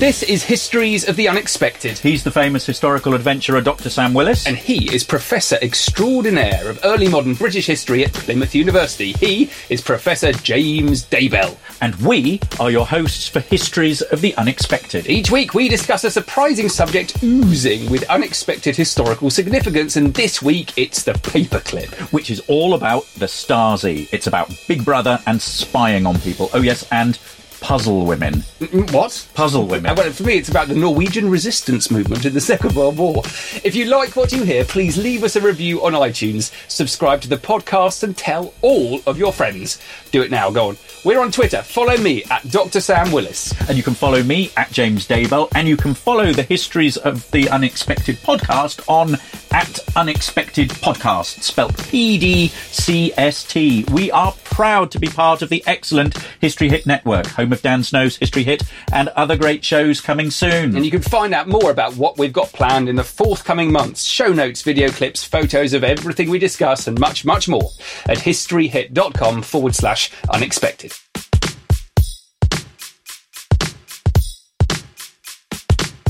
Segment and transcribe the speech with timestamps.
[0.00, 1.98] This is Histories of the Unexpected.
[1.98, 3.90] He's the famous historical adventurer Dr.
[3.90, 4.46] Sam Willis.
[4.46, 9.12] And he is Professor Extraordinaire of Early Modern British History at Plymouth University.
[9.12, 11.58] He is Professor James Daybell.
[11.82, 15.06] And we are your hosts for Histories of the Unexpected.
[15.06, 20.72] Each week we discuss a surprising subject oozing with unexpected historical significance, and this week
[20.78, 21.92] it's the paperclip.
[22.10, 24.08] Which is all about the Stasi.
[24.14, 26.48] It's about Big Brother and spying on people.
[26.54, 27.18] Oh, yes, and
[27.60, 28.34] puzzle women.
[28.60, 29.26] Mm, What?
[29.34, 29.94] Puzzle women.
[29.94, 33.22] Well, for me, it's about the Norwegian resistance movement in the Second World War.
[33.64, 37.28] If you like what you hear, please leave us a review on iTunes, subscribe to
[37.28, 39.80] the podcast, and tell all of your friends.
[40.10, 40.76] Do it now, go on.
[41.04, 41.62] We're on Twitter.
[41.62, 42.80] Follow me at Dr.
[42.80, 43.54] Sam Willis.
[43.68, 47.30] And you can follow me at James Daybell, and you can follow the Histories of
[47.30, 49.16] the Unexpected podcast on
[49.52, 53.84] at Unexpected Podcast, spelt P D C S T.
[53.92, 57.82] We are proud to be part of the excellent History Hit Network, home of Dan
[57.82, 60.76] Snow's History Hit, and other great shows coming soon.
[60.76, 64.04] And you can find out more about what we've got planned in the forthcoming months
[64.04, 67.70] show notes, video clips, photos of everything we discuss, and much, much more
[68.06, 70.92] at historyhit.com forward slash unexpected.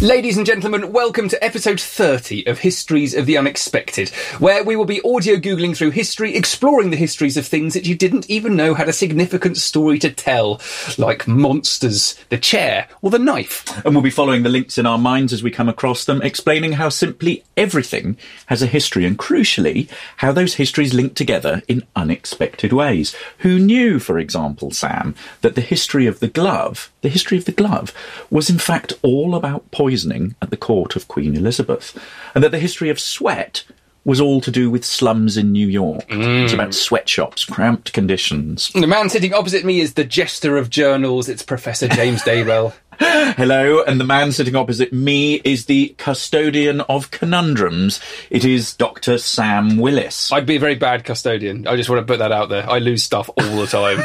[0.00, 4.86] Ladies and gentlemen, welcome to episode 30 of Histories of the Unexpected, where we will
[4.86, 8.72] be audio Googling through history, exploring the histories of things that you didn't even know
[8.72, 10.58] had a significant story to tell,
[10.96, 13.84] like monsters, the chair, or the knife.
[13.84, 16.72] And we'll be following the links in our minds as we come across them, explaining
[16.72, 18.16] how simply everything
[18.46, 23.14] has a history and crucially, how those histories link together in unexpected ways.
[23.40, 27.52] Who knew, for example, Sam, that the history of the glove, the history of the
[27.52, 27.92] glove,
[28.30, 31.98] was in fact all about poisoning at the court of Queen Elizabeth,
[32.34, 33.64] and that the history of sweat
[34.04, 36.06] was all to do with slums in New York.
[36.08, 36.44] Mm.
[36.44, 38.70] It's about sweatshops, cramped conditions.
[38.72, 41.28] The man sitting opposite me is the jester of journals.
[41.28, 42.72] It's Professor James Daybell.
[43.02, 47.98] Hello, and the man sitting opposite me is the custodian of conundrums.
[48.28, 49.16] It is Dr.
[49.16, 50.30] Sam Willis.
[50.30, 51.66] I'd be a very bad custodian.
[51.66, 52.68] I just want to put that out there.
[52.68, 54.02] I lose stuff all the time.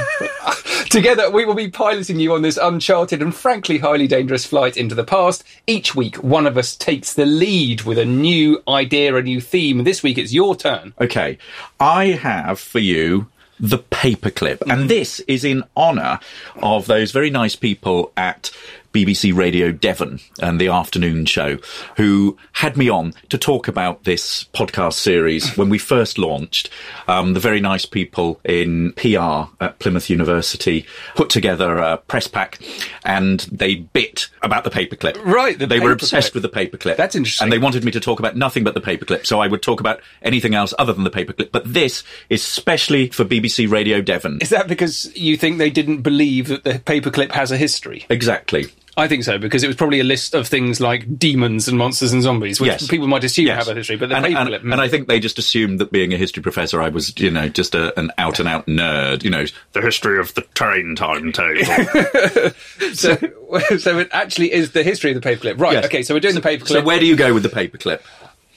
[0.89, 4.95] Together, we will be piloting you on this uncharted and frankly highly dangerous flight into
[4.95, 5.43] the past.
[5.67, 9.83] Each week, one of us takes the lead with a new idea, a new theme.
[9.83, 10.93] This week, it's your turn.
[11.01, 11.37] Okay,
[11.81, 13.27] I have for you
[13.59, 14.87] the paperclip, and mm-hmm.
[14.87, 16.19] this is in honour
[16.61, 18.51] of those very nice people at
[18.95, 21.57] BBC Radio Devon and the afternoon show
[21.97, 26.69] who had me on to talk about this podcast series when we first launched.
[27.09, 32.59] Um, the very nice people in PR at Plymouth University put together a press pack
[33.03, 35.21] and they bit about the paperclip.
[35.25, 36.95] Right, the they were obsessed with the paperclip.
[36.95, 37.43] That's interesting.
[37.43, 39.81] And they wanted me to talk about nothing but the paperclip, so I would talk
[39.81, 41.51] about anything else other than the paperclip.
[41.51, 44.37] But this is specially for BBC Radio Devon.
[44.41, 48.05] Is that because you think they didn't believe that the paperclip has a history?
[48.09, 48.67] Exactly.
[48.97, 52.13] I think so, because it was probably a list of things like demons and monsters
[52.13, 52.87] and zombies, which Yes.
[52.87, 53.65] people might assume Yes.
[53.65, 54.61] have a history, but the and, and, paperclip.
[54.71, 57.49] and I think they just assumed that being a history professor, I was, you know,
[57.49, 59.23] just a, an out and out nerd.
[59.23, 61.65] You know, the history of the train timetable.
[62.93, 63.15] so,
[63.77, 65.59] so it actually is the history of the paperclip.
[65.59, 65.85] Right, Yes.
[65.85, 66.67] okay, so we're doing the paperclip.
[66.69, 67.99] so where do you go with the paperclip?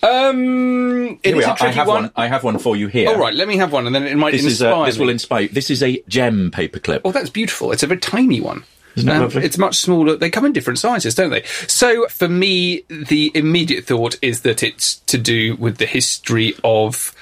[0.01, 1.57] Um, it Here we is a are.
[1.61, 2.03] I have one.
[2.05, 2.13] one.
[2.15, 3.09] I have one for you here.
[3.09, 4.99] All right, let me have one, and then it might This is inspire a, this
[4.99, 5.49] will inspire.
[5.49, 7.01] This is a gem paperclip.
[7.05, 7.73] Oh, that's beautiful.
[7.73, 8.63] It's a very tiny one.
[8.97, 9.43] Um?
[9.43, 10.17] It's much smaller.
[10.17, 11.43] They come in different sizes, don't they?
[11.67, 17.15] So for me, the immediate thought is that it's to do with the history of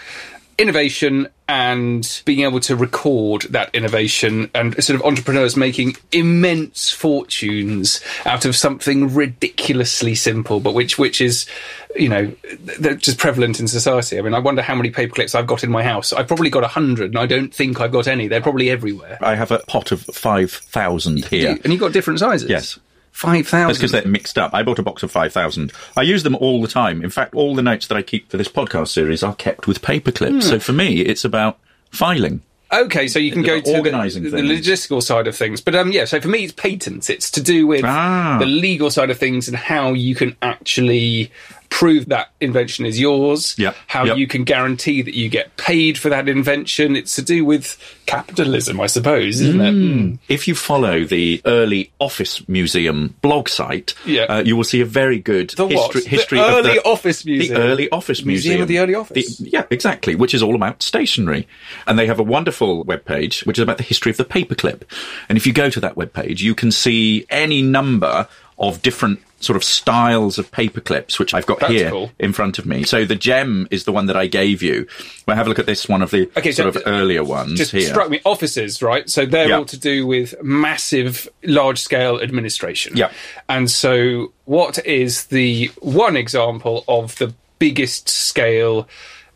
[0.59, 8.01] innovation and being able to record that innovation and sort of entrepreneurs making immense fortunes
[8.25, 11.47] out of something ridiculously simple, but which which is,
[11.95, 12.33] you know,
[12.79, 14.19] they're just prevalent in society.
[14.19, 16.13] I mean, I wonder how many paper clips I've got in my house.
[16.13, 18.27] I've probably got a hundred, and I don't think I've got any.
[18.27, 19.19] They're probably everywhere.
[19.21, 21.59] I have a pot of 5,000 here.
[21.63, 22.51] And you've got different sizes.
[22.51, 22.79] Yes.
[23.17, 24.53] Five That's because they're mixed up.
[24.53, 25.73] I bought a box of 5,000.
[25.97, 27.03] I use them all the time.
[27.03, 29.81] In fact, all the notes that I keep for this podcast series are kept with
[29.81, 30.35] paper clips.
[30.35, 30.41] Hmm.
[30.51, 31.59] So for me, it's about
[31.91, 32.43] filing.
[32.71, 35.93] Okay, so you can go to Organising the, the logistical side of things, but um,
[35.93, 36.05] yeah.
[36.05, 37.09] So for me, it's patents.
[37.09, 38.37] It's to do with Ah.
[38.39, 41.31] the legal side of things and how you can actually
[41.71, 43.55] prove that invention is yours.
[43.59, 44.17] Yep, How yep.
[44.17, 46.97] you can guarantee that you get paid for that invention.
[46.97, 47.77] It's to do with
[48.07, 49.75] capitalism, I suppose, isn't it?
[49.75, 50.19] Mm.
[50.29, 54.23] If you follow the early Office Museum blog site, Yeah.
[54.25, 55.93] uh, you will see a very good The what?
[55.93, 57.55] history, The history early of the Office Museum.
[57.61, 58.63] The early Office Museum Museum.
[58.63, 59.41] of the Early Office.
[59.41, 61.47] yeah, exactly, which is all about stationery.
[61.87, 64.83] And they have a wonderful webpage, which is about the history of the paperclip.
[65.29, 68.29] And if you go to that webpage, you can see any number
[68.59, 72.11] of different sort of styles of paper clips, which I've got That's here cool.
[72.19, 72.85] in front of me.
[72.85, 74.87] So the gem is the one that I gave you.
[75.27, 77.59] Well, have a look at this one of the Okay, so sort of earlier ones
[77.59, 77.83] just here.
[77.83, 79.09] struck me offices, right?
[79.11, 79.59] So they're Yeah.
[79.59, 82.97] all to do with massive, large scale administration.
[82.97, 83.11] Yeah.
[83.49, 88.89] And so, what is the one example of the biggest scale,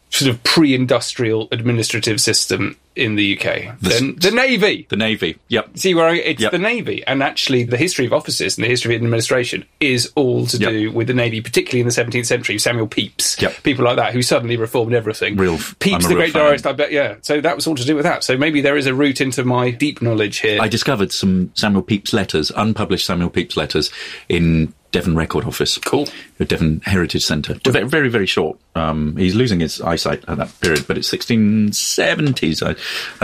[0.09, 3.79] sort of pre industrial administrative system in the UK?
[3.81, 4.87] The, the Navy.
[4.89, 5.39] The Navy.
[5.49, 5.79] Yep.
[5.79, 6.53] See where I, it's Yep.
[6.53, 10.47] the Navy, and actually the history of offices and the history of administration is all
[10.47, 10.71] to Yep.
[10.71, 12.59] do with the Navy, particularly in the 17th century.
[12.59, 13.63] Samuel Pepys, Yep.
[13.63, 15.37] people like that, who suddenly reformed everything.
[15.37, 16.93] Real Pepys, the great diarist, I bet.
[16.93, 18.23] Yeah, so that was all to do with that.
[18.23, 20.61] So maybe there is a route into my deep knowledge here.
[20.61, 23.91] I discovered some Samuel Pepys letters, unpublished Samuel Pepys letters,
[24.29, 25.79] in Devon Record Office.
[25.79, 26.09] Cool.
[26.39, 27.55] The Devon Heritage Centre.
[27.65, 28.59] Very, very, very short.
[28.75, 32.71] Um, he's losing his eyesight at that period, but it's 1670s, I,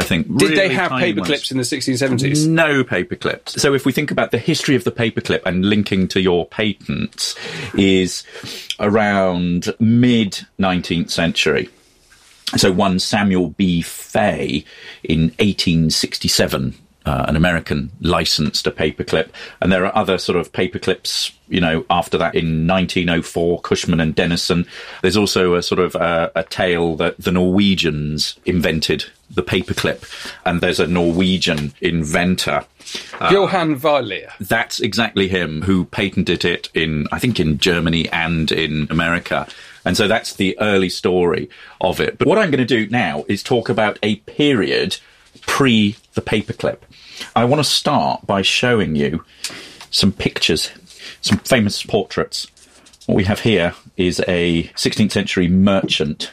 [0.00, 0.36] I think.
[0.36, 1.28] Did they have tiny paper ones.
[1.28, 2.46] clips in the 1670s?
[2.46, 3.60] No paper clips.
[3.60, 7.34] So if we think about the history of the paperclip and linking to your patents
[7.74, 8.24] is
[8.78, 11.68] around mid 19th century.
[12.56, 13.82] So one Samuel B.
[13.82, 14.64] Fay
[15.02, 16.74] in 1867,
[17.04, 19.30] uh, an American licensed a paperclip,
[19.60, 24.14] and there are other sort of paperclips, you know, after that in 1904, Cushman and
[24.14, 24.66] Denison.
[25.02, 30.04] There's also a sort of uh, a tale that the Norwegians invented the paperclip,
[30.44, 32.64] and there's a Norwegian inventor
[33.30, 34.28] Johan Vaaler.
[34.40, 39.46] that's exactly him who patented it in, I think, in Germany and in America.
[39.84, 41.48] And so that's the early story
[41.80, 42.18] of it.
[42.18, 44.98] But what I'm going to do now is talk about a period
[45.42, 46.78] pre the paperclip.
[47.34, 49.24] I want to start by showing you
[49.90, 50.70] some pictures,
[51.20, 52.46] some famous portraits.
[53.06, 56.32] What we have here is a 16th century merchant,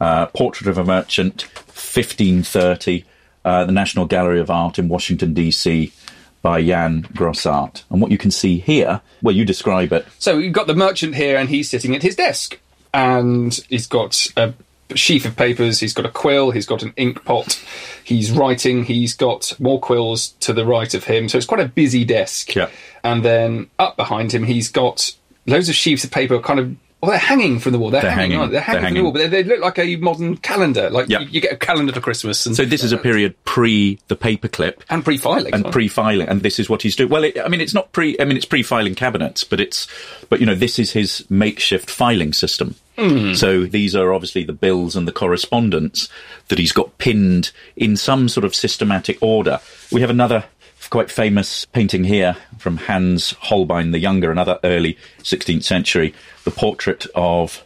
[0.00, 3.04] uh, portrait of a merchant, 1530,
[3.44, 5.92] uh, the National Gallery of Art in Washington, D.C.,
[6.42, 7.82] by Jan Gossaert.
[7.90, 10.06] And what you can see here, well, you describe it.
[10.18, 12.58] So you've got the merchant here, and he's sitting at his desk,
[12.94, 14.54] and he's got a
[14.94, 15.80] sheaf of papers.
[15.80, 16.50] He's got a quill.
[16.50, 17.64] He's got an ink pot.
[18.04, 18.84] He's writing.
[18.84, 21.28] He's got more quills to the right of him.
[21.28, 22.54] So it's quite a busy desk.
[22.54, 22.70] Yeah.
[23.04, 25.14] And then up behind him, he's got
[25.46, 26.76] loads of sheaves of paper, kind of.
[27.00, 27.90] Well, they're hanging from the wall.
[27.90, 28.32] They're, They're hanging.
[28.38, 28.48] hanging.
[28.48, 28.52] they?
[28.54, 30.90] They're hanging They're from the wall, but they, they look like a modern calendar.
[30.90, 31.20] Like Yeah.
[31.20, 32.44] you, you get a calendar for Christmas.
[32.44, 34.82] And, So this is a period pre the paperclip.
[34.90, 35.54] and pre-filing.
[35.54, 37.08] and pre-filing, and this is what he's doing.
[37.08, 38.16] Well, it, I mean, it's not pre.
[38.18, 39.86] I mean, it's pre-filing cabinets, but it's,
[40.28, 42.74] but you know, this is his makeshift filing system.
[42.98, 43.34] Hmm.
[43.34, 46.08] So these are obviously the bills and the correspondence
[46.48, 49.60] that he's got pinned in some sort of systematic order.
[49.92, 50.46] We have another
[50.88, 56.14] quite famous painting here from Hans Holbein the Younger, another early 16th century,
[56.44, 57.64] the portrait of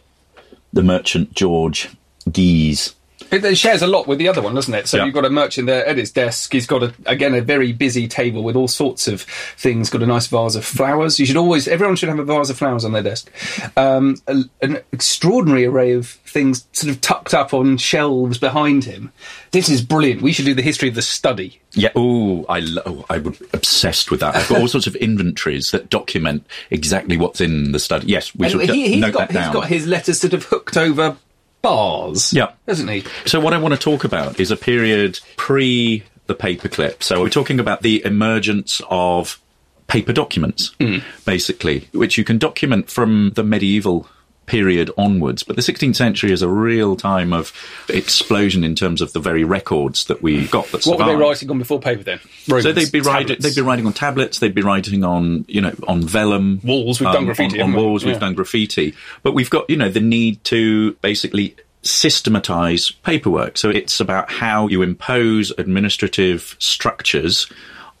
[0.71, 1.89] the merchant George
[2.29, 2.93] Gisze.
[3.31, 4.87] It, it shares a lot with the other one, doesn't it?
[4.87, 5.05] So Yeah.
[5.05, 6.51] you've got a merchant there at his desk.
[6.53, 9.21] He's got a, again a very busy table with all sorts of
[9.57, 9.89] things.
[9.89, 11.19] Got a nice vase of flowers.
[11.19, 13.31] You should always, everyone should have a vase of flowers on their desk.
[13.77, 19.11] Um, a, an extraordinary array of things sort of tucked up on shelves behind him.
[19.51, 20.21] This is brilliant.
[20.21, 21.59] We should do the history of the study.
[21.73, 21.89] Yeah.
[21.95, 24.35] Oh, I lo- oh, I would obsessed with that.
[24.35, 28.07] I've got all sorts of inventories that document exactly what's in the study.
[28.07, 29.43] Yes, we And should he, d- note got that down.
[29.45, 31.17] he's got his letters sort of hooked over
[31.63, 32.31] bars.
[32.31, 32.51] Yeah.
[32.67, 33.03] hasn't he?
[33.25, 37.01] So what I want to talk about is a period pre the paperclip.
[37.01, 39.41] So we're talking about the emergence of
[39.87, 41.03] paper documents, mm.
[41.25, 44.07] basically, which you can document from the medieval
[44.45, 45.43] period onwards.
[45.43, 47.53] But the 16th century is a real time of
[47.89, 51.49] explosion in terms of the very records that we got that What were they writing
[51.49, 52.19] on before paper then?
[52.47, 53.37] So they'd be writing.
[53.39, 54.39] They'd be writing on tablets.
[54.39, 57.69] They'd be writing on, you know, on vellum Walls, we've done um, graffiti, On, on
[57.69, 57.87] haven't we?
[57.87, 58.19] walls, we've Yeah.
[58.19, 58.93] done graffiti.
[59.23, 63.57] But we've got, you know, the need to basically systematize paperwork.
[63.57, 67.47] So it's about how you impose administrative structures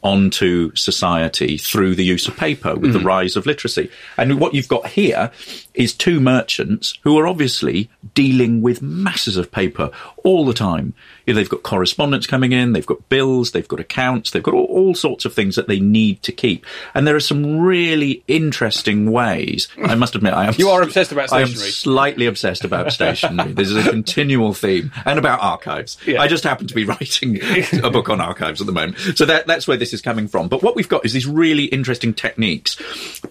[0.03, 2.93] onto society through the use of paper with mm.
[2.93, 3.89] the rise of literacy.
[4.17, 5.31] And what you've got here
[5.73, 9.91] is two merchants who are obviously dealing with masses of paper
[10.23, 10.93] all the time.
[11.25, 14.53] You know, they've got correspondence coming in, they've got bills, they've got accounts, they've got
[14.53, 16.65] all, all, sorts of things that they need to keep.
[16.93, 19.67] And there are some really interesting ways.
[19.83, 20.53] I must admit, I am.
[20.57, 21.61] You are obsessed about stationery.
[21.61, 23.53] I am slightly obsessed about stationery.
[23.53, 25.97] this is a continual theme, and about archives.
[26.05, 26.21] Yeah.
[26.21, 27.39] I just happen to be writing
[27.83, 30.47] a book on archives at the moment, so that, that's where this is coming from.
[30.47, 32.75] But what we've got is these really interesting techniques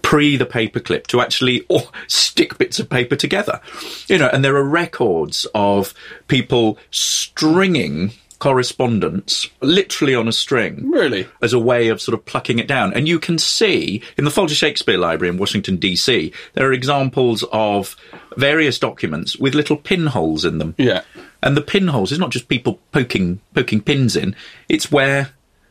[0.01, 3.61] pre the paperclip to actually oh, stick bits of paper together.
[4.07, 5.93] You know, and there are records of
[6.27, 8.11] people stringing
[8.43, 10.91] correspondence literally on a string.
[10.91, 11.25] Really?
[11.41, 12.93] As a way of sort of plucking it down.
[12.93, 17.45] And you can see in the Folger Shakespeare Library in Washington, D.C., there are examples
[17.53, 17.95] of
[18.35, 20.75] various documents with little pinholes in them.
[20.77, 21.03] Yeah.
[21.41, 24.35] And the pinholes is not just people poking poking pins in,
[24.67, 25.29] it's where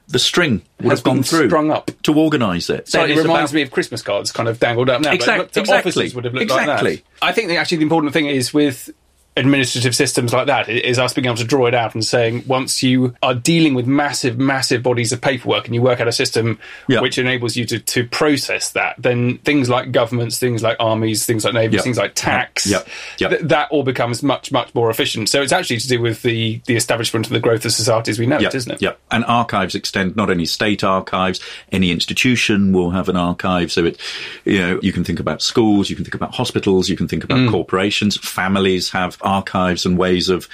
[0.09, 2.89] the string would has have gone through sprung up to organise it.
[2.89, 3.53] So it reminds about...
[3.53, 5.13] me of Christmas cards, kind of dangled up now.
[5.13, 6.11] Exactly, exactly.
[6.15, 6.91] would have looked exactly.
[6.91, 7.27] like that.
[7.27, 8.91] I think that actually the important thing is with
[9.35, 12.83] administrative systems like that is us being able to draw it out and saying once
[12.83, 16.59] you are dealing with massive massive bodies of paperwork and you work out a system
[16.87, 17.01] yep.
[17.01, 21.47] which enables you to, to process that then things like governments things like armies things
[21.47, 21.85] like navies yep.
[21.85, 22.87] things like tax yep.
[23.17, 26.61] Th- that all becomes much much more efficient so it's actually to do with the
[26.67, 29.75] the establishment and the growth of societies we know it isn't it yeah and archives
[29.75, 33.99] extend not only state archives any institution will have an archive so it
[34.45, 37.25] you know you can think about schools you can think about hospitals you can think
[37.25, 37.51] about mm.
[37.51, 40.49] corporations families have archives and ways of,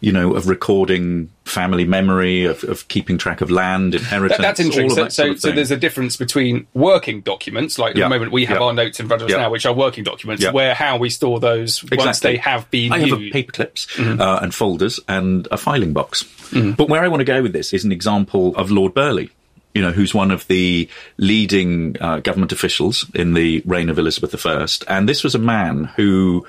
[0.00, 4.38] you know, of recording family memory, of, of keeping track of land, inheritance.
[4.38, 4.90] That, that's interesting.
[4.90, 8.44] So, that so, so, there's a difference between working documents, like at the moment we
[8.46, 11.10] have our notes in front of us now, which are working documents, where how we
[11.10, 11.98] store those exactly.
[11.98, 13.22] once they have been I used.
[13.22, 14.20] have paper clips mm-hmm.
[14.20, 16.24] uh, and folders and a filing box.
[16.24, 16.72] Mm-hmm.
[16.72, 19.30] But where I want to go with this is an example of Lord Burghley
[19.76, 24.46] you know, who's one of the leading uh, government officials in the reign of Elizabeth
[24.46, 24.66] I.
[24.88, 26.46] And this was a man who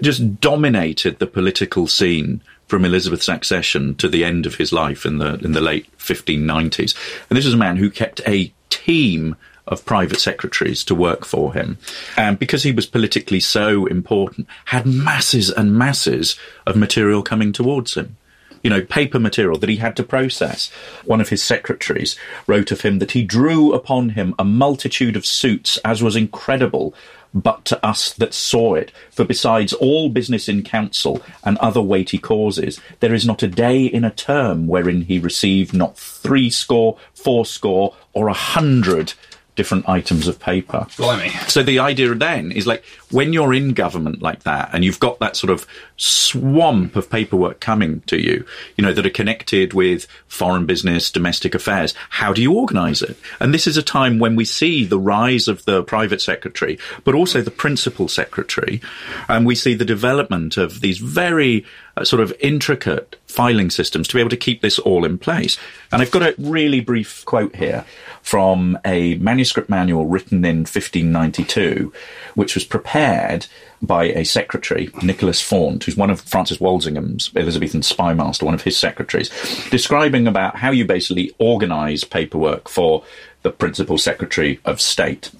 [0.00, 5.18] just dominated the political scene from Elizabeth's accession to the end of his life in
[5.18, 6.94] the in the late 1590s.
[7.28, 11.54] And this was a man who kept a team of private secretaries to work for
[11.54, 11.78] him.
[12.16, 17.94] And because he was politically so important, had masses and masses of material coming towards
[17.94, 18.16] him.
[18.62, 20.70] You know, paper material that he had to process.
[21.04, 25.26] One of his secretaries wrote of him that he drew upon him a multitude of
[25.26, 26.94] suits as was incredible
[27.34, 28.92] but to us that saw it.
[29.10, 33.84] For besides all business in council and other weighty causes, there is not a day
[33.84, 39.14] in a term wherein he received not threescore, fourscore, or a hundred
[39.54, 40.86] different items of paper.
[40.96, 41.28] Blimey.
[41.48, 45.18] So the idea then is like when you're in government like that and you've got
[45.18, 45.66] that sort of
[45.96, 51.54] swamp of paperwork coming to you, you know, that are connected with foreign business, domestic
[51.54, 53.16] affairs, how do you organize it?
[53.40, 57.14] And this is a time when we see the rise of the private secretary, but
[57.14, 58.80] also the principal secretary.
[59.28, 61.66] And we see the development of these very
[62.04, 65.58] sort of intricate filing systems to be able to keep this all in place.
[65.90, 67.84] And I've got a really brief quote here
[68.22, 71.92] from a manuscript manual written in 1592,
[72.34, 73.46] which was prepared
[73.80, 78.62] by a secretary, Nicholas Faunt, who's one of Francis Walsingham's Elizabethan spy master, one of
[78.62, 79.28] his secretaries,
[79.70, 83.02] describing about how you basically organize paperwork for
[83.42, 85.30] the principal secretary of state.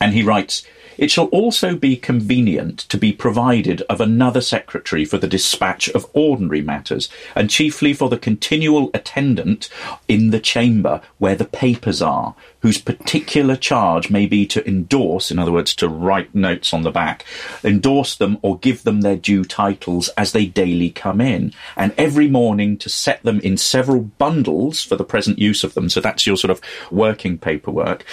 [0.00, 0.66] And he writes,
[0.98, 6.08] it shall also be convenient to be provided of another secretary for the dispatch of
[6.12, 9.68] ordinary matters, and chiefly for the continual attendant
[10.08, 15.38] in the chamber where the papers are, whose particular charge may be to endorse, in
[15.38, 17.24] other words, to write notes on the back,
[17.64, 22.28] endorse them or give them their due titles as they daily come in, and every
[22.28, 25.88] morning to set them in several bundles for the present use of them.
[25.88, 28.04] So that's your sort of working paperwork.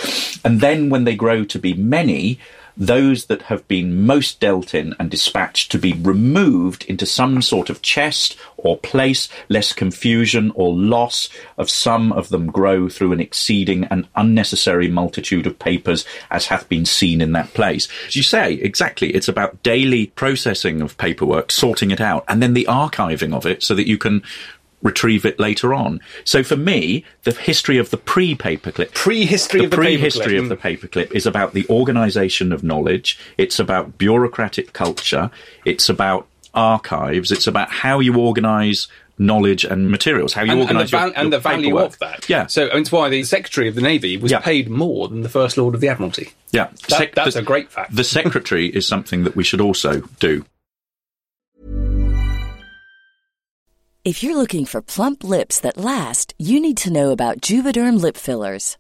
[0.44, 2.40] And then when they grow to be many,
[2.76, 7.70] those that have been most dealt in and dispatched to be removed into some sort
[7.70, 13.20] of chest or place, lest confusion or loss of some of them grow through an
[13.20, 17.88] exceeding and unnecessary multitude of papers, as hath been seen in that place.
[18.08, 22.54] As you say, exactly, it's about daily processing of paperwork, sorting it out, and then
[22.54, 24.24] the archiving of it so that you can
[24.82, 26.00] retrieve it later on.
[26.24, 30.68] So for me, the history of the pre-paperclip, pre-history of the pre-history of the hmm.
[30.68, 33.20] paperclip is about the organisation of knowledge.
[33.38, 35.32] It's about bureaucratic culture.
[35.66, 37.32] It's about archives.
[37.32, 38.88] It's about how you organise
[39.20, 41.94] knowledge and materials, how you and, organise and, the, your, and the value paperwork.
[41.94, 42.30] of that.
[42.30, 42.48] Yeah.
[42.48, 44.40] So it's why the Secretary of the Navy was yeah.
[44.40, 46.32] paid more than the First Lord of the Admiralty.
[46.52, 47.96] Yeah, that, Sec- that's the, a great fact.
[47.96, 50.46] The Secretary is something that we should also do.
[54.06, 58.16] If you're looking for plump lips that last, you need to know about Juvederm lip
[58.16, 58.78] fillers.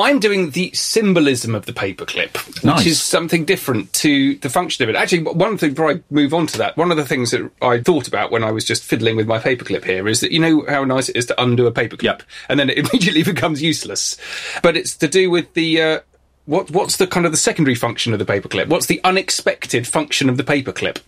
[0.00, 2.36] I'm doing the symbolism of the paperclip,
[2.76, 4.96] which is something different to the function of it.
[4.96, 7.80] Actually, one thing before I move on to that, one of the things that I
[7.80, 10.64] thought about when I was just fiddling with my paperclip here is that you know
[10.68, 12.22] how nice it is to undo a paperclip, Yep.
[12.48, 14.16] and then it immediately becomes useless.
[14.62, 16.00] But it's to do with the uh,
[16.46, 18.68] what what's the kind of the secondary function of the paperclip?
[18.68, 20.98] What's the unexpected function of the paperclip?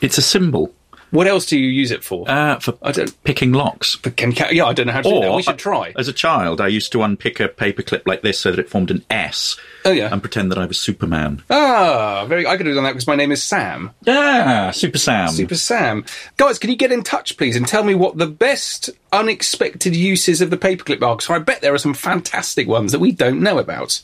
[0.00, 0.74] It's a symbol
[1.10, 2.28] What else do you use it for?
[2.28, 3.24] uh, for I don't.
[3.24, 3.96] picking locks.
[3.96, 5.32] But can, can, yeah, I don't know how to do that.
[5.34, 5.92] We should try.
[5.96, 8.90] As a child, I used to unpick a paperclip like this so that it formed
[8.90, 9.56] an S.
[9.84, 10.12] Oh, yeah.
[10.12, 11.42] And pretend that I was Superman.
[11.48, 12.46] Ah, very.
[12.46, 13.90] I could have done that because my name is Sam.
[14.06, 15.28] Ah, Super Sam.
[15.28, 16.04] Super Sam.
[16.36, 20.40] Guys, can you get in touch, please, and tell me what the best unexpected uses
[20.40, 21.16] of the paperclip are?
[21.16, 24.02] Because I bet there are some fantastic ones that we don't know about.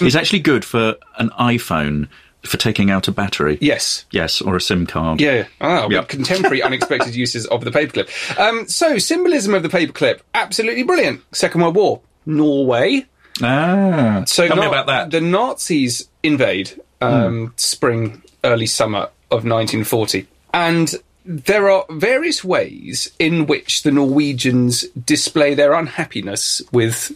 [0.00, 2.08] It's actually good for an iPhone
[2.46, 3.58] for taking out a battery.
[3.60, 4.04] Yes.
[4.10, 5.20] Yes, or a SIM card.
[5.20, 5.46] Yeah.
[5.60, 6.08] Ah, Yep.
[6.08, 8.08] contemporary unexpected uses of the paperclip.
[8.38, 11.22] Um, so, symbolism of the paperclip, absolutely brilliant.
[11.32, 13.06] Second World War, Norway.
[13.42, 14.22] Ah.
[14.26, 15.10] So Tell me about that.
[15.10, 23.46] The Nazis invade um, spring, early summer of 1940, and there are various ways in
[23.46, 27.12] which the Norwegians display their unhappiness with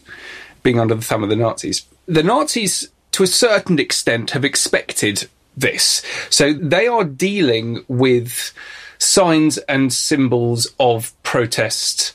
[0.62, 1.86] being under the thumb of the Nazis.
[2.06, 2.88] The Nazis,
[3.20, 8.52] to a certain extent, have expected this, so they are dealing with
[8.98, 12.12] signs and symbols of protest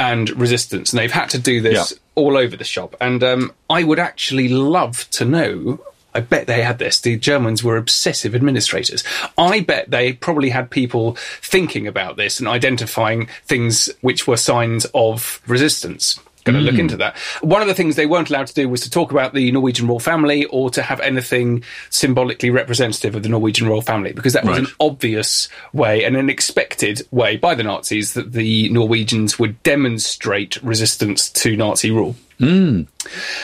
[0.00, 1.98] and resistance, and they've had to do this Yeah.
[2.16, 2.96] all over the shop.
[3.00, 5.78] And um, I would actually love to know.
[6.12, 7.00] I bet they had this.
[7.00, 9.04] The Germans were obsessive administrators.
[9.36, 14.86] I bet they probably had people thinking about this and identifying things which were signs
[14.92, 16.18] of resistance.
[16.52, 16.80] Going to look hmm.
[16.80, 17.16] into that.
[17.40, 19.86] One of the things they weren't allowed to do was to talk about the Norwegian
[19.86, 24.44] royal family or to have anything symbolically representative of the Norwegian royal family because that
[24.44, 24.68] was Right.
[24.68, 30.62] an obvious way and an expected way by the Nazis that the Norwegians would demonstrate
[30.62, 32.16] resistance to Nazi rule.
[32.38, 32.82] Hmm.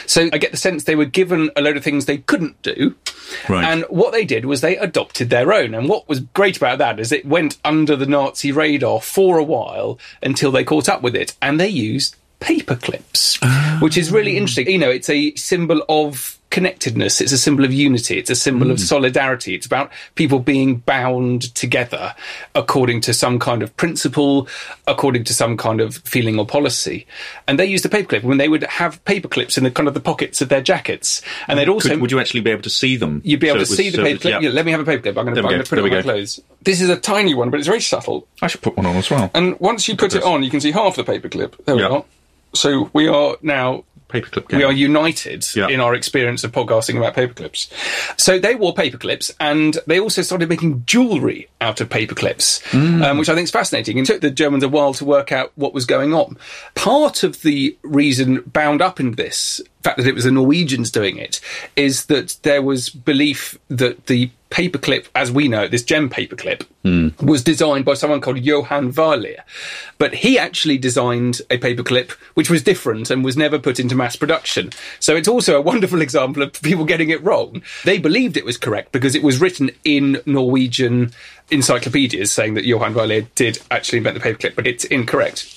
[0.06, 2.94] So I get the sense they were given a load of things they couldn't do.
[3.48, 3.64] Right.
[3.64, 5.74] And what they did was they adopted their own.
[5.74, 9.44] And what was great about that is it went under the Nazi radar for a
[9.44, 11.34] while until they caught up with it.
[11.42, 13.38] And they used paper clips,
[13.80, 14.40] which is really ah.
[14.40, 14.68] interesting.
[14.68, 17.20] You know, it's a symbol of connectedness.
[17.20, 18.16] It's a symbol of unity.
[18.16, 18.84] It's a symbol of hmm.
[18.84, 19.56] solidarity.
[19.56, 22.14] It's about people being bound together
[22.54, 24.46] according to some kind of principle,
[24.86, 27.08] according to some kind of feeling or policy.
[27.48, 29.94] And they used a paperclip when they would have paper clips in the kind of
[29.94, 31.22] the pockets of their jackets.
[31.48, 33.20] And they'd also Could, would you actually be able to see them?
[33.24, 34.30] You'd be able So to was- see the so paperclip.
[34.30, 34.40] yeah.
[34.40, 35.16] Yeah, let me have a paperclip.
[35.18, 36.02] I'm going to, I'm going to put it on my go.
[36.02, 36.40] clothes.
[36.62, 38.28] This is a tiny one, but it's very subtle.
[38.42, 39.28] I should put one on as well.
[39.34, 41.64] And once you put it on, you can see half the paperclip.
[41.64, 41.88] There we Yeah.
[41.88, 42.04] are.
[42.54, 45.66] So we are now Paperclip we are united Yeah.
[45.66, 47.66] in our experience of podcasting about paperclips.
[48.16, 52.62] So they wore paperclips and they also started making jewellery out of paperclips,
[53.02, 53.98] um, which I think is fascinating.
[53.98, 56.36] And took the Germans a while to work out what was going on.
[56.76, 61.16] Part of the reason bound up in this fact that it was the Norwegians doing
[61.18, 61.40] it
[61.74, 66.64] is that there was belief that the paperclip, as we know this gem paperclip,
[67.20, 69.42] was designed by someone called Johann Vaaler.
[69.98, 74.14] But he actually designed a paperclip which was different and was never put into mass
[74.14, 74.70] production.
[75.00, 77.62] So it's also a wonderful example of people getting it wrong.
[77.84, 81.10] They believed it was correct because it was written in Norwegian
[81.50, 85.50] encyclopedias saying that Johann Vaaler did actually invent the paperclip, but it's incorrect.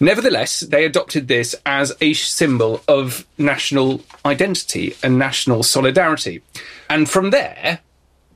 [0.00, 6.40] Nevertheless, they adopted this as a symbol of national identity and national solidarity.
[6.88, 7.80] And from there,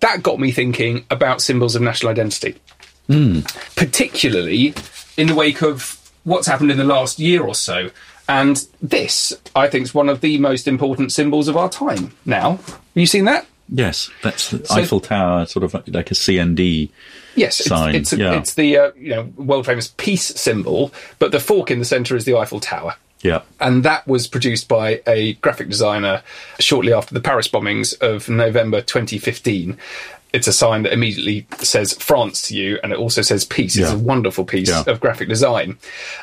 [0.01, 2.55] that got me thinking about symbols of national identity,
[3.77, 4.75] particularly
[5.17, 7.91] in the wake of what's happened in the last year or so.
[8.29, 12.57] And this, I think, is one of the most important symbols of our time now.
[12.57, 13.47] Have you seen that?
[13.71, 16.91] Yes, that's the Eiffel Tower, sort of like a CND.
[17.35, 18.39] Yes, it's, sign, it's, a- yeah.
[18.39, 22.17] it's the uh, you know world famous peace symbol, but the fork in the centre
[22.17, 22.97] is the Eiffel Tower.
[23.21, 23.43] Yeah.
[23.61, 26.23] And that was produced by a graphic designer
[26.61, 29.77] shortly after the Paris bombings of November 2015.
[30.33, 33.77] It's a sign that immediately says France to you, and it also says peace.
[33.77, 34.85] It's a wonderful piece Yeah.
[34.87, 35.79] of graphic design.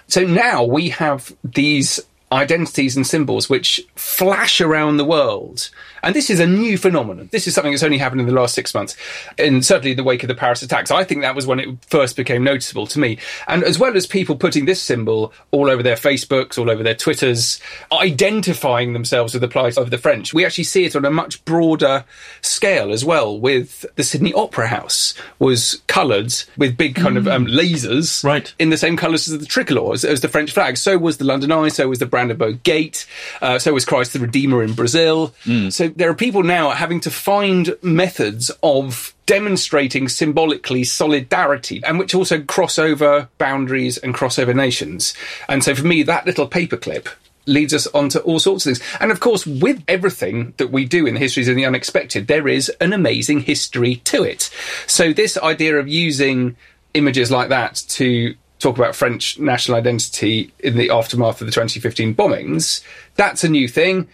[0.08, 1.99] So now we have these
[2.32, 5.70] identities and symbols which flash around the world.
[6.04, 7.30] And this is a new phenomenon.
[7.32, 8.96] This is something that's only happened in the last six months,
[9.40, 10.92] and certainly in the wake of the Paris attacks.
[10.92, 13.18] I think that was when it first became noticeable to me.
[13.48, 16.94] And as well as people putting this symbol all over their Facebooks, all over their
[16.94, 17.60] Twitters,
[17.92, 21.44] identifying themselves with the plight of the French, we actually see it on a much
[21.46, 22.06] broader
[22.42, 23.40] scale as well.
[23.40, 28.54] With the Sydney Opera House was coloured with big kind of um, lasers, Right.
[28.60, 30.78] in the same colours as the tricolour, as, as the French flag.
[30.78, 33.06] So was the London Eye, so was the Brandenburg Gate,
[33.41, 35.36] uh, so was Christ the Redeemer in Brazil.
[35.69, 42.15] So there are people now having to find methods of demonstrating symbolically solidarity and which
[42.15, 45.13] also cross over boundaries and cross over nations.
[45.49, 47.10] And so for me, that little paperclip
[47.47, 48.97] leads us onto all sorts of things.
[49.01, 52.47] And of course, with everything that we do in the histories of the unexpected, there
[52.47, 54.49] is an amazing history to it.
[54.88, 56.56] So this idea of using
[56.93, 62.15] images like that to talk about French national identity in the aftermath of the 2015
[62.15, 62.84] bombings,
[63.15, 64.08] that's a new thing.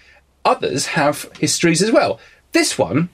[0.44, 2.20] Others have histories as well.
[2.52, 3.08] This one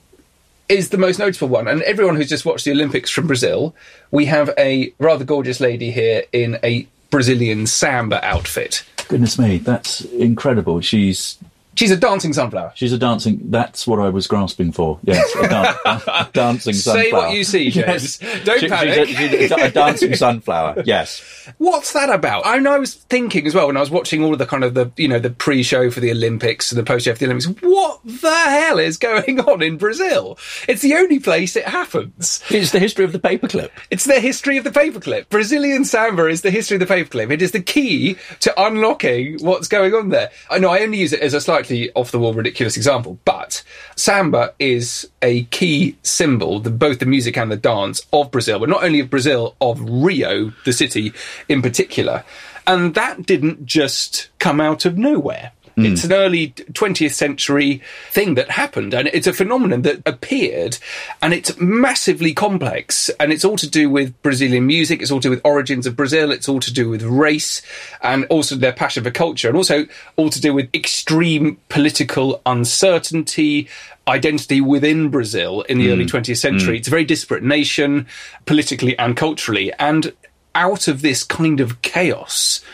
[0.68, 1.68] is the most notable one.
[1.68, 3.74] And everyone who's just watched the Olympics from Brazil,
[4.10, 8.84] we have a rather gorgeous lady here in a Brazilian samba outfit.
[9.06, 10.80] Goodness me, that's incredible.
[10.80, 11.38] She's
[11.78, 12.72] She's a dancing sunflower.
[12.74, 13.40] she's a dancing.
[13.44, 14.98] That's what I was grasping for.
[15.04, 17.04] Yes, a, dan- a dancing sunflower.
[17.04, 18.18] Say what you see, James.
[18.44, 19.08] Don't She- panic.
[19.08, 20.82] She's a, she's a dancing sunflower.
[20.84, 21.22] Yes.
[21.58, 22.44] What's that about?
[22.46, 24.64] I know I was thinking as well when I was watching all of the kind
[24.64, 27.62] of the you know the pre-show for the Olympics and the post-show for the Olympics.
[27.62, 30.36] What the hell is going on in Brazil?
[30.68, 32.42] It's the only place it happens.
[32.50, 33.70] It's the history of the paperclip.
[33.90, 35.28] It's the history of the paperclip.
[35.28, 37.30] Brazilian samba is the history of the paperclip.
[37.30, 40.30] It is the key to unlocking what's going on there.
[40.50, 43.62] I know I only use it as a slightly off the wall, ridiculous example, but
[43.96, 48.68] samba is a key symbol, the, both the music and the dance of Brazil, but
[48.68, 51.12] not only of Brazil, of Rio, the city
[51.48, 52.24] in particular.
[52.66, 55.52] And that didn't just come out of nowhere.
[55.78, 55.86] Hmm.
[55.86, 60.76] It's an early 20th century thing that happened, and it's a phenomenon that appeared,
[61.22, 65.28] and it's massively complex, and it's all to do with Brazilian music, it's all to
[65.28, 67.62] do with origins of Brazil, it's all to do with race,
[68.02, 69.86] and also their passion for culture, and also
[70.16, 73.68] all to do with extreme political uncertainty,
[74.08, 75.92] identity within Brazil in the hmm.
[75.92, 76.74] early 20th century.
[76.74, 76.78] Hmm.
[76.78, 78.08] It's a very disparate nation,
[78.46, 80.12] politically and culturally, and
[80.56, 82.64] out of this kind of chaos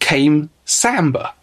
[0.00, 1.34] came samba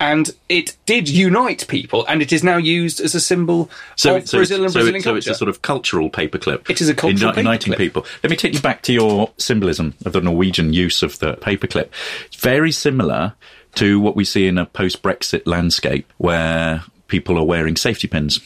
[0.00, 4.28] and it did unite people, and it is now used as a symbol So, of
[4.28, 5.18] so, Brazil and so, Brazilian it- so culture.
[5.18, 6.68] it's a sort of cultural paperclip.
[6.70, 7.76] It is a cultural uniting paperclip.
[7.76, 8.06] people.
[8.22, 11.88] Let me take you back to your symbolism of the Norwegian use of the paperclip.
[12.26, 13.34] It's very similar
[13.76, 18.40] to what we see in a post-Brexit landscape where people are wearing safety pins.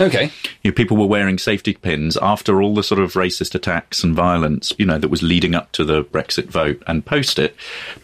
[0.00, 0.30] Okay,
[0.62, 4.14] You know, people were wearing safety pins after all the sort of racist attacks and
[4.14, 7.54] violence, you know, that was leading up to the Brexit vote and post it.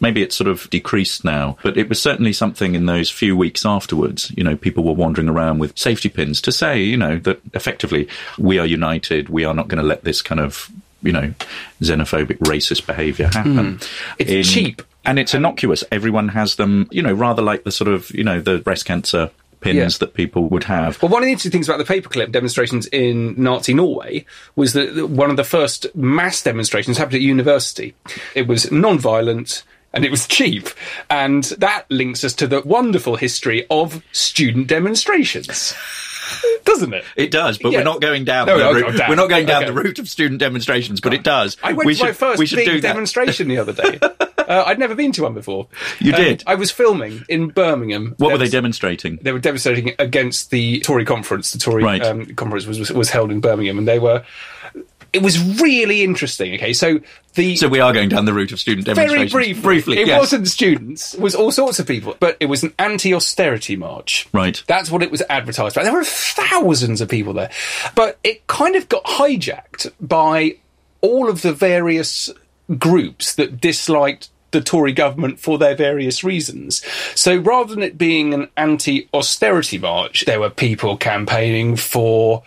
[0.01, 3.65] Maybe it's sort of decreased now, but it was certainly something in those few weeks
[3.67, 4.33] afterwards.
[4.37, 8.09] You know, people were wandering around with safety pins to say, you know, that effectively
[8.39, 9.29] we are united.
[9.29, 10.71] We are not going to let this kind of,
[11.03, 11.35] you know,
[11.81, 13.79] xenophobic, racist behaviour happen.
[13.79, 13.85] Hmm.
[14.19, 14.83] It's cheap.
[15.07, 15.85] And it's innocuous.
[15.93, 19.31] Everyone has them, you know, rather like the sort of, you know, the breast cancer
[19.65, 19.89] pins Yeah.
[20.01, 21.01] that people would have.
[21.03, 24.25] Well, one of the interesting things about the paperclip demonstrations in Nazi Norway
[24.55, 27.95] was that one of the first mass demonstrations happened at university.
[28.35, 29.63] It was non-violent.
[29.93, 30.69] and it was cheap.
[31.09, 35.73] And that links us to the wonderful history of student demonstrations.
[36.65, 37.05] Doesn't it?
[37.17, 37.79] It does, but Yeah.
[37.79, 38.47] we're not going down.
[38.47, 38.97] No, the no, route.
[38.97, 39.09] down.
[39.11, 39.73] We're not going down Okay.
[39.73, 41.57] the route of student demonstrations, but it does.
[41.63, 43.99] I went we to my first we should big do demonstration the other day.
[44.39, 45.69] uh, I'd never been to one before.
[46.01, 46.45] You Um, did?
[46.47, 48.15] I was filming in Birmingham.
[48.19, 49.19] What were they demonstrating?
[49.23, 51.53] They were demonstrating against the Tory conference.
[51.53, 52.03] The Tory Right.
[52.03, 54.25] um, conference was, was was held in Birmingham, and they were.
[55.15, 56.55] It was really interesting.
[56.55, 57.01] Okay, so
[57.35, 59.09] the So we are going down the route of student demonstration.
[59.11, 59.63] very demonstrations.
[59.63, 60.19] briefly, briefly, it yes.
[60.19, 61.15] wasn't students.
[61.15, 64.29] It was all sorts of people, but it was an anti-austerity march.
[64.33, 64.63] Right.
[64.67, 65.85] That's what it was advertised by.
[65.85, 67.51] There were thousands of people there,
[67.95, 70.57] but it kind of got hijacked by
[71.01, 72.31] all of the various
[72.79, 76.83] groups that disliked the Tory government for their various reasons.
[77.15, 82.45] So rather than it being an anti-austerity march, there were people campaigning for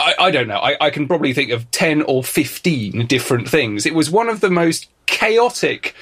[0.00, 0.58] I, I don't know.
[0.58, 3.86] I, I can probably think of 10 or 15 different things.
[3.86, 5.94] It was one of the most chaotic,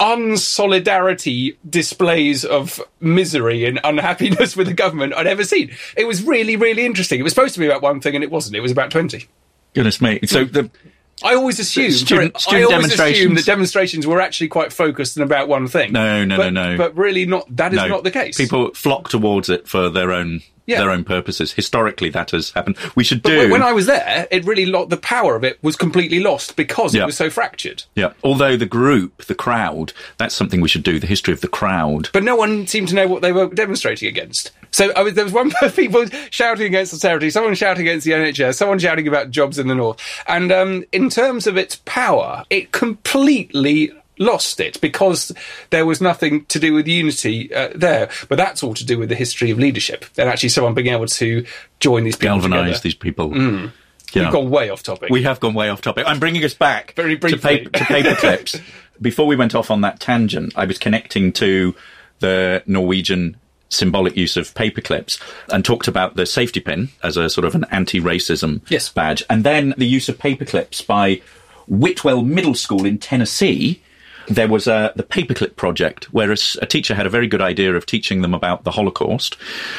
[0.00, 5.70] unsolidarity displays of misery and unhappiness with the government I'd ever seen.
[5.96, 7.20] It was really, really interesting.
[7.20, 8.56] It was supposed to be about one thing and it wasn't.
[8.56, 9.26] It was about 20.
[9.74, 10.20] Goodness me.
[10.26, 10.70] So the
[11.22, 13.18] I always assumed Student- I always demonstrations.
[13.18, 15.92] assumed that demonstrations were actually quite focused and about one thing.
[15.92, 16.78] No, no, but, no, no.
[16.78, 17.44] But really, not.
[17.56, 18.36] That is no, not the case.
[18.36, 20.78] People flock towards it for their own Yeah.
[20.78, 21.52] their own purposes.
[21.52, 22.76] Historically, that has happened.
[22.94, 23.50] We should But do.
[23.50, 26.94] when I was there, it really lo- the power of it was completely lost because
[26.94, 27.02] Yeah.
[27.02, 27.82] it was so fractured.
[27.96, 28.12] yeah.
[28.22, 31.00] Although the group, the crowd, that's something we should do.
[31.00, 32.10] The history of the crowd.
[32.12, 34.50] but no one seemed to know what they were demonstrating against.
[34.70, 38.54] So I was, there was one people shouting against austerity, someone shouting against the NHS,
[38.56, 42.72] someone shouting about jobs in the north, and um, in terms of its power, it
[42.72, 45.32] completely lost it because
[45.70, 48.08] there was nothing to do with unity uh, there.
[48.28, 51.06] But that's all to do with the history of leadership and actually someone being able
[51.06, 51.44] to
[51.80, 52.82] join these people Galvanise together.
[52.82, 53.28] these people.
[53.30, 53.72] We've
[54.12, 54.30] Yeah.
[54.32, 55.10] gone way off topic.
[55.10, 56.04] We have gone way off topic.
[56.06, 57.64] I'm bringing us back Very to, briefly.
[57.66, 58.56] to paper clips.
[59.00, 61.74] Before we went off on that tangent, I was connecting to
[62.20, 63.36] the Norwegian
[63.68, 65.20] symbolic use of paper clips
[65.52, 68.88] and talked about the safety pin as a sort of an anti-racism Yes.
[68.88, 71.20] badge, and then the use of paper clips by
[71.68, 73.82] Whitwell Middle School in Tennessee.
[74.28, 77.86] There was a, the paperclip project where a teacher had a very good idea of
[77.86, 79.36] teaching them about the Holocaust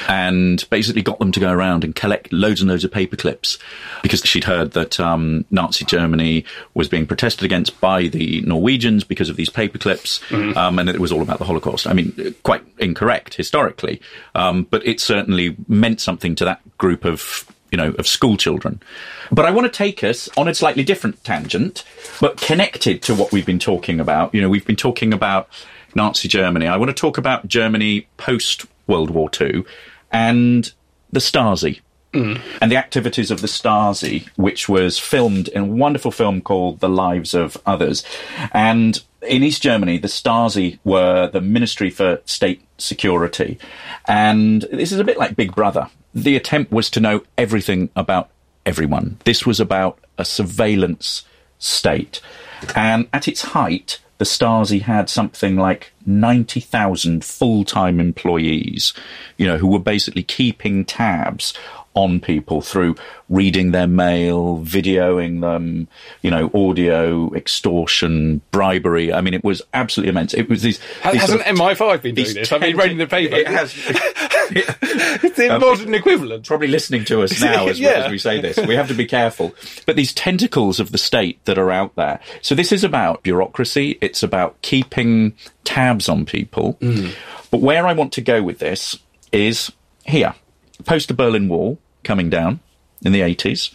[0.07, 3.57] and basically got them to go around and collect loads and loads of paperclips
[4.01, 9.29] because she'd heard that um, Nazi Germany was being protested against by the Norwegians because
[9.29, 10.19] of these paperclips
[10.55, 11.87] um, and it was all about the Holocaust.
[11.87, 14.01] I mean, quite incorrect historically,
[14.35, 18.81] um, but it certainly meant something to that group of you know, of school children.
[19.31, 21.83] But I want to take us on a slightly different tangent,
[22.19, 24.33] but connected to what we've been talking about.
[24.33, 25.47] You know, we've been talking about
[25.95, 26.67] Nazi Germany.
[26.67, 29.63] I want to talk about Germany post World War II
[30.11, 30.71] and
[31.11, 31.81] the Stasi.
[32.13, 32.41] Mm.
[32.59, 36.89] And the activities of the Stasi, which was filmed in a wonderful film called The
[36.89, 38.03] Lives of Others.
[38.51, 43.59] And in East Germany, the Stasi were the Ministry for State Security.
[44.07, 45.87] And this is a bit like Big Brother.
[46.13, 48.29] The attempt was to know everything about
[48.65, 49.17] everyone.
[49.25, 51.23] This was about a surveillance
[51.59, 52.21] state.
[52.75, 58.93] And at its height, the Stasi had something like 90,000 full-time employees,
[59.37, 61.53] you know, who were basically keeping tabs
[61.99, 62.95] on people through
[63.27, 65.87] reading their mail, videoing them,
[66.21, 69.11] you know, audio, extortion, bribery.
[69.13, 70.33] I mean, it was absolutely immense.
[70.33, 70.79] It was these.
[71.03, 72.49] Ha- these Hasn't sort of- MI5 been doing this?
[72.49, 73.35] Been tenta- reading the paper.
[73.35, 73.73] It has.
[74.51, 76.47] it's the um, modern equivalent.
[76.47, 78.05] probably listening to us now as, Yeah.
[78.05, 78.57] as we say this.
[78.57, 79.53] We have to be careful.
[79.85, 82.19] But these tentacles of the state that are out there.
[82.41, 83.97] So this is about bureaucracy.
[84.01, 85.33] It's about keeping
[85.65, 86.75] tabs on people.
[86.75, 87.13] Mm.
[87.51, 88.97] But where I want to go with this
[89.31, 89.71] is
[90.05, 90.33] here.
[90.85, 92.59] Post the Berlin Wall coming down
[93.03, 93.73] in the 80s,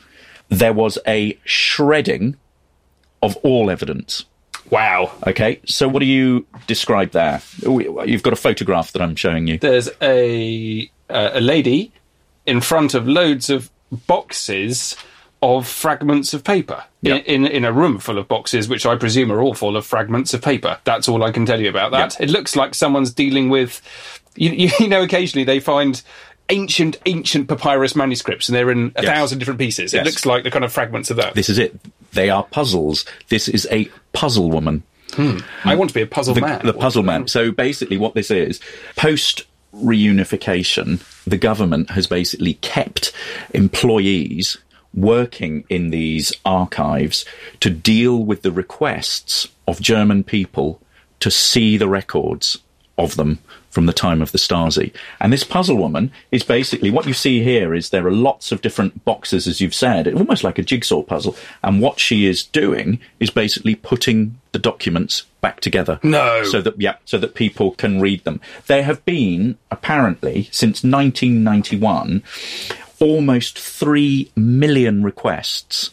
[0.48, 2.36] there was a shredding
[3.22, 4.24] of all evidence.
[4.70, 5.12] Wow.
[5.26, 7.42] Okay, so what do you describe there?
[7.62, 9.58] You've got a photograph that I'm showing you.
[9.58, 11.92] There's a uh, a lady
[12.46, 13.70] in front of loads of
[14.06, 14.96] boxes
[15.42, 17.16] of fragments of paper Yeah.
[17.16, 19.84] in, in in a room full of boxes, which I presume are all full of
[19.84, 20.78] fragments of paper.
[20.84, 22.16] That's all I can tell you about that.
[22.18, 22.24] Yeah.
[22.24, 23.82] It looks like someone's dealing with,
[24.34, 26.02] you, you know, occasionally they find.
[26.50, 29.12] Ancient, ancient papyrus manuscripts, and they're in a Yes.
[29.14, 29.94] thousand different pieces.
[29.94, 31.34] It looks like the kind of fragments of that.
[31.34, 31.74] This is it.
[32.12, 33.04] They are puzzles.
[33.30, 34.82] This is a puzzle woman.
[35.14, 35.38] Hmm.
[35.64, 36.60] I want to be a puzzle the, man.
[36.66, 37.28] the puzzle man.
[37.28, 38.60] So basically, what this is,
[38.96, 43.12] post reunification, the government has basically kept
[43.52, 44.58] employees
[44.92, 47.24] working in these archives
[47.60, 50.80] to deal with the requests of German people
[51.20, 52.58] to see the records
[52.98, 53.38] of them
[53.74, 54.94] from the time of the Stasi.
[55.20, 58.62] And this puzzle woman is basically what you see here is there are lots of
[58.62, 61.36] different boxes, as you've said, almost like a jigsaw puzzle.
[61.62, 65.98] And what she is doing is basically putting the documents back together.
[66.04, 66.44] No.
[66.44, 68.40] So that, yeah, so that people can read them.
[68.68, 72.22] There have been, apparently, since 1991,
[73.00, 75.90] almost 3 million requests.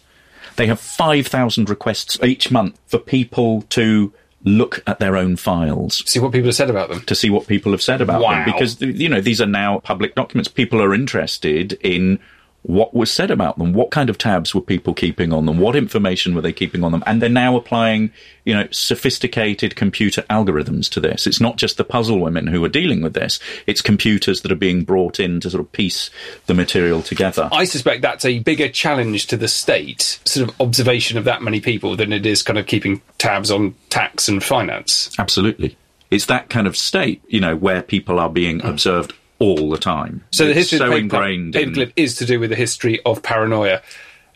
[0.56, 4.14] They have 5,000 requests each month for people to
[4.44, 7.02] look at their own files See what people have said about them.
[7.02, 8.32] to see what people have said about Wow.
[8.32, 12.20] them because you know these are now public documents people are interested in
[12.64, 15.76] what was said about them what kind of tabs were people keeping on them what
[15.76, 18.12] information were they keeping on them and they're now applying
[18.46, 21.28] you know sophisticated computer algorithms to this.
[21.28, 23.40] It's not just the puzzle women who are dealing with this.
[23.68, 26.10] It's computers that are being brought in to sort of piece
[26.48, 27.50] the material together.
[27.52, 31.62] I suspect that's a bigger challenge to the state, sort of observation of that many
[31.62, 35.14] people, than it is kind of keeping tabs on tax and finance.
[35.20, 35.78] absolutely.
[36.10, 38.70] It's that kind of state you know where people are being mm.
[38.70, 42.40] observed all the time So the history so of ingrained paper, in- is to do
[42.40, 43.82] with the history of paranoia.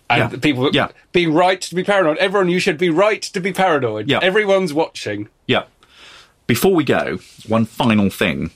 [0.10, 0.40] And Yeah.
[0.40, 0.88] people Yeah.
[1.14, 2.18] being right to be paranoid.
[2.18, 4.10] Everyone, you should be right to be paranoid.
[4.10, 4.20] Yeah.
[4.22, 5.28] Everyone's watching.
[5.48, 5.64] Yeah.
[6.48, 8.52] Before we go, one final thing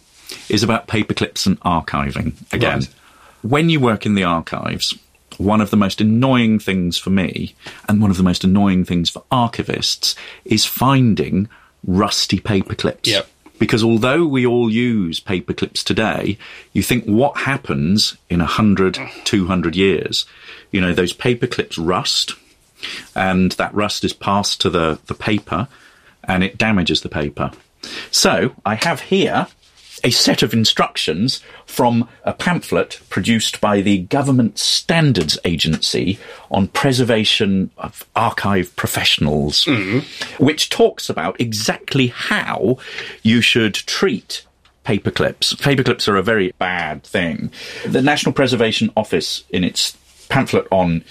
[0.48, 2.80] is about paperclips and archiving again.
[2.80, 2.90] Right.
[3.42, 4.94] When you work in the archives,
[5.38, 7.56] one of the most annoying things for me
[7.88, 10.14] and one of the most annoying things for archivists
[10.46, 11.48] is finding
[11.86, 13.08] rusty paperclips.
[13.08, 13.28] Yep.
[13.60, 16.38] Because although we all use paper clips today,
[16.74, 20.26] you think what happens in 100, 200 years?
[20.72, 22.36] You know, those paper clips rust
[23.16, 25.68] and that rust is passed to the, the paper
[26.24, 27.52] and it damages the paper.
[28.12, 29.48] So I have here
[30.04, 36.20] a set of instructions from a pamphlet produced by the Government Standards Agency
[36.52, 40.44] on preservation of archive professionals, mm-hmm.
[40.44, 42.78] which talks about exactly how
[43.24, 44.46] you should treat
[44.86, 45.56] paperclips.
[45.56, 47.52] Paperclips are a very bad thing.
[47.86, 49.98] The National Preservation Office, in its
[50.30, 51.04] pamphlet on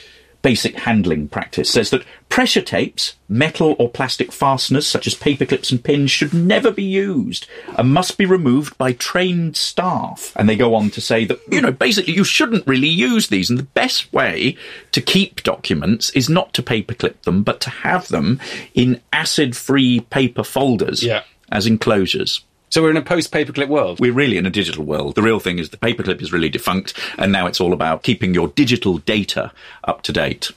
[0.42, 5.70] basic handling practice, says that pressure tapes, metal or plastic fasteners such as paper clips
[5.70, 7.46] and pins should never be used
[7.76, 10.32] and must be removed by trained staff.
[10.36, 13.50] And they go on to say that, you know, basically you shouldn't really use these.
[13.50, 14.56] And the best way
[14.92, 18.40] to keep documents is not to paperclip them, but to have them
[18.74, 21.22] in acid free paper folders Yeah.
[21.50, 22.42] as enclosures.
[22.70, 23.98] So we're in a post paperclip world.
[24.00, 25.14] We're really in a digital world.
[25.14, 28.34] The real thing is the paperclip is really defunct, and now it's all about keeping
[28.34, 29.52] your digital data
[29.84, 30.50] up to date.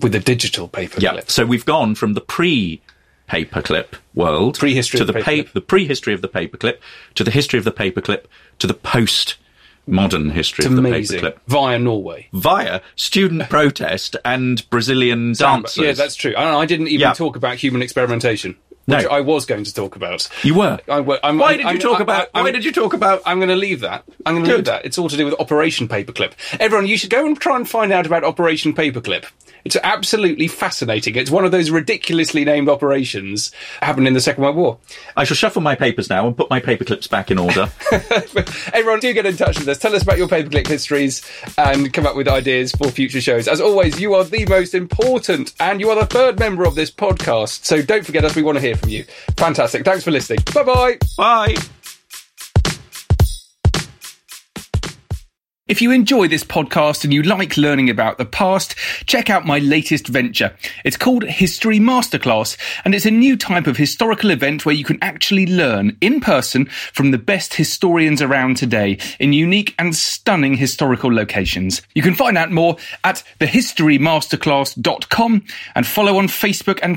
[0.00, 1.00] with a digital paperclip.
[1.00, 1.20] Yeah.
[1.26, 2.82] So we've gone from the pre
[3.30, 5.52] paperclip world Prehistory to of the the pa- paperclip.
[5.52, 6.78] the prehistory of the paperclip
[7.14, 8.24] to the history of the paperclip
[8.58, 9.36] to the post
[9.86, 11.20] modern history It's of the amazing.
[11.20, 12.28] paperclip Via Norway.
[12.32, 15.82] via student protest and Brazilian dancers.
[15.84, 16.34] Yeah, that's true.
[16.36, 17.12] And I didn't even Yeah.
[17.14, 18.98] talk about human experimentation, No.
[18.98, 20.28] which I was going to talk about.
[20.42, 20.78] you were.
[20.88, 22.28] I, I'm, Why did you talk about?
[22.32, 23.22] why did you talk about?
[23.26, 24.04] I'm going to leave that.
[24.24, 24.84] I'm going to leave that.
[24.84, 26.32] It's all to do with Operation Paperclip.
[26.60, 29.24] Everyone, you should go and try and find out about Operation Paperclip.
[29.64, 31.16] It's absolutely fascinating.
[31.16, 33.50] It's one of those ridiculously named operations
[33.82, 34.78] happened in the Second World War.
[35.16, 37.68] I shall shuffle my papers now and put my paperclips back in order.
[38.72, 39.78] Everyone, do get in touch with us.
[39.78, 43.48] Tell us about your paperclip histories and come up with ideas for future shows.
[43.48, 46.92] As always, you are the most important and you are the third member of this
[46.92, 47.64] podcast.
[47.64, 48.36] So don't forget us.
[48.36, 49.04] We want to hear from you.
[49.36, 49.84] Fantastic.
[49.84, 50.40] Thanks for listening.
[50.54, 50.98] Bye bye.
[51.16, 51.54] Bye.
[55.68, 59.58] If you enjoy this podcast and you like learning about the past, check out my
[59.58, 60.56] latest venture.
[60.84, 65.00] It's called History Masterclass, and it's a new type of historical event where you can
[65.02, 71.12] actually learn in person from the best historians around today in unique and stunning historical
[71.12, 71.82] locations.
[71.96, 76.96] You can find out more at thehistorymasterclass.com and follow on Facebook and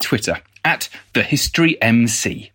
[0.00, 2.50] Twitter at the History MC.